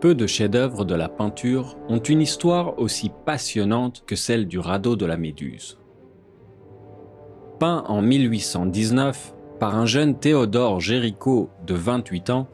[0.00, 4.94] Peu de chefs-d'œuvre de la peinture ont une histoire aussi passionnante que celle du radeau
[4.94, 5.76] de la Méduse.
[7.58, 12.46] Peint en 1819 par un jeune Théodore Géricault de 28 ans,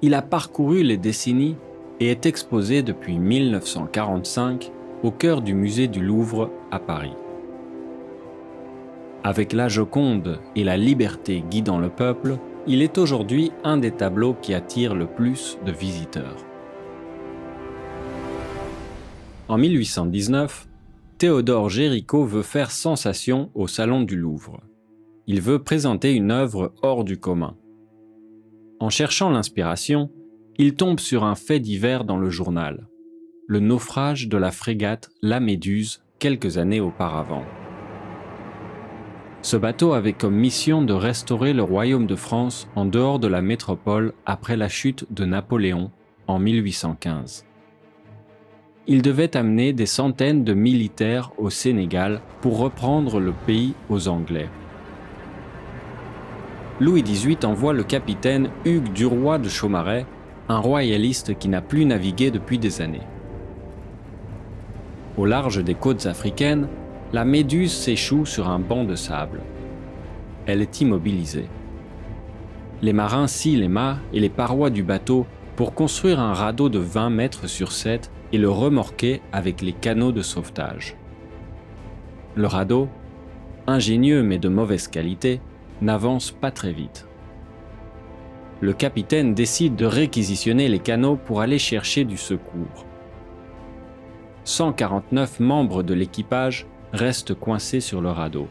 [0.00, 1.56] il a parcouru les décennies
[2.00, 4.72] et est exposé depuis 1945
[5.02, 7.12] au cœur du musée du Louvre à Paris.
[9.22, 14.34] Avec la Joconde et la liberté guidant le peuple, il est aujourd'hui un des tableaux
[14.40, 16.36] qui attire le plus de visiteurs.
[19.46, 20.68] En 1819,
[21.18, 24.62] Théodore Géricault veut faire sensation au Salon du Louvre.
[25.26, 27.54] Il veut présenter une œuvre hors du commun.
[28.80, 30.10] En cherchant l'inspiration,
[30.56, 32.88] il tombe sur un fait divers dans le journal,
[33.46, 37.44] le naufrage de la frégate La Méduse quelques années auparavant.
[39.42, 43.42] Ce bateau avait comme mission de restaurer le royaume de France en dehors de la
[43.42, 45.90] métropole après la chute de Napoléon
[46.28, 47.44] en 1815
[48.86, 54.48] il devait amener des centaines de militaires au Sénégal pour reprendre le pays aux Anglais.
[56.80, 60.04] Louis XVIII envoie le capitaine Hugues Duroy de Chaumaret,
[60.48, 63.06] un royaliste qui n'a plus navigué depuis des années.
[65.16, 66.68] Au large des côtes africaines,
[67.12, 69.40] la Méduse s'échoue sur un banc de sable.
[70.46, 71.46] Elle est immobilisée.
[72.82, 75.24] Les marins scient les mâts et les parois du bateau
[75.56, 80.12] pour construire un radeau de 20 mètres sur 7 et le remorquer avec les canaux
[80.12, 80.96] de sauvetage.
[82.34, 82.88] Le radeau,
[83.66, 85.40] ingénieux mais de mauvaise qualité,
[85.80, 87.06] n'avance pas très vite.
[88.60, 92.86] Le capitaine décide de réquisitionner les canaux pour aller chercher du secours.
[94.44, 98.48] 149 membres de l'équipage restent coincés sur le radeau.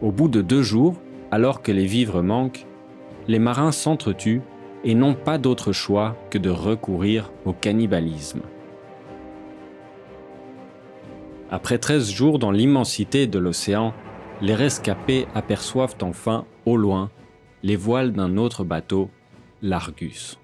[0.00, 2.66] Au bout de deux jours, alors que les vivres manquent,
[3.26, 4.42] les marins s'entretuent
[4.88, 8.40] et n'ont pas d'autre choix que de recourir au cannibalisme.
[11.50, 13.92] Après 13 jours dans l'immensité de l'océan,
[14.40, 17.10] les rescapés aperçoivent enfin, au loin,
[17.62, 19.10] les voiles d'un autre bateau,
[19.60, 20.38] l'Argus.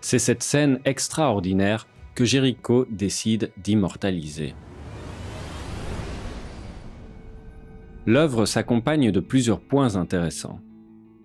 [0.00, 4.54] C'est cette scène extraordinaire que Jéricho décide d'immortaliser.
[8.06, 10.60] L'œuvre s'accompagne de plusieurs points intéressants.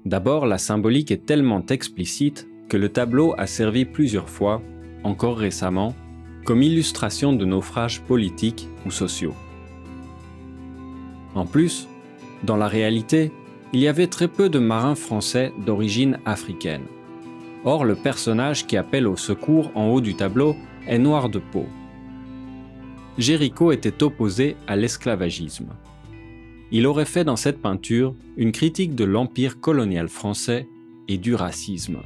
[0.05, 4.61] D'abord, la symbolique est tellement explicite que le tableau a servi plusieurs fois,
[5.03, 5.95] encore récemment,
[6.43, 9.33] comme illustration de naufrages politiques ou sociaux.
[11.35, 11.87] En plus,
[12.43, 13.31] dans la réalité,
[13.71, 16.83] il y avait très peu de marins français d'origine africaine.
[17.63, 21.65] Or, le personnage qui appelle au secours en haut du tableau est noir de peau.
[23.17, 25.69] Jéricho était opposé à l'esclavagisme
[26.73, 30.67] il aurait fait dans cette peinture une critique de l'empire colonial français
[31.07, 32.00] et du racisme.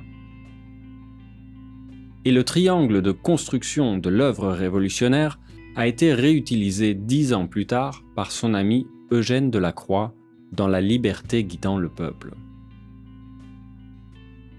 [2.26, 5.40] Et le triangle de construction de l'œuvre révolutionnaire
[5.78, 10.14] a été réutilisé dix ans plus tard par son ami Eugène Delacroix
[10.52, 12.36] dans La liberté guidant le peuple.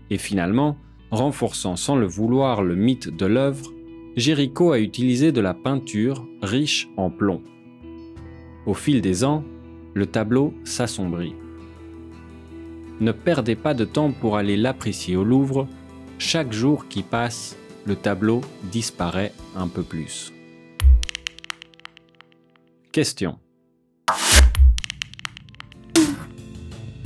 [0.08, 0.78] Et finalement,
[1.10, 3.70] renforçant sans le vouloir le mythe de l'œuvre,
[4.16, 7.42] Géricault a utilisé de la peinture riche en plomb.
[8.64, 9.44] Au fil des ans,
[9.98, 11.34] le tableau s'assombrit.
[13.00, 15.66] Ne perdez pas de temps pour aller l'apprécier au Louvre.
[16.18, 20.32] Chaque jour qui passe, le tableau disparaît un peu plus.
[22.92, 23.40] Question.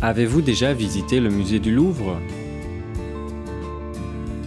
[0.03, 2.19] Avez-vous déjà visité le musée du Louvre?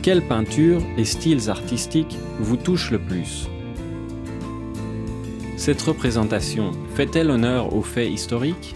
[0.03, 3.47] Quelle peinture et styles artistiques vous touchent le plus?
[5.57, 8.75] Cette représentation fait-elle honneur aux faits historiques?